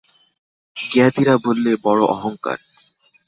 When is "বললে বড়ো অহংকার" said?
1.37-2.57